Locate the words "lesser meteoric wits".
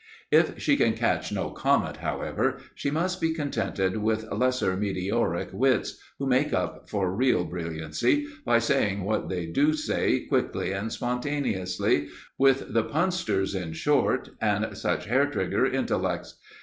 4.31-5.99